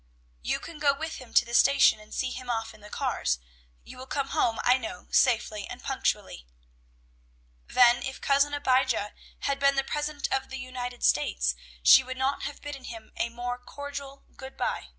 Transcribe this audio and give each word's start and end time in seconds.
"You 0.41 0.59
can 0.59 0.79
go 0.79 0.95
with 0.95 1.17
him 1.17 1.31
to 1.35 1.45
the 1.45 1.53
station, 1.53 1.99
and 1.99 2.11
see 2.11 2.31
him 2.31 2.49
off 2.49 2.73
in 2.73 2.81
the 2.81 2.89
cars. 2.89 3.37
You 3.83 3.99
will 3.99 4.07
come 4.07 4.29
home, 4.29 4.57
I 4.63 4.79
know, 4.79 5.05
safely 5.11 5.67
and 5.67 5.83
punctually." 5.83 6.47
Then, 7.67 8.01
if 8.01 8.19
Cousin 8.19 8.51
Abijah 8.55 9.13
had 9.41 9.59
been 9.59 9.75
the 9.75 9.83
President 9.83 10.27
of 10.33 10.49
the 10.49 10.57
United 10.57 11.03
States 11.03 11.53
she 11.83 12.03
would 12.03 12.17
not 12.17 12.41
have 12.41 12.63
bidden 12.63 12.85
him 12.85 13.11
a 13.15 13.29
more 13.29 13.59
cordial 13.59 14.23
"good 14.37 14.57
by." 14.57 14.87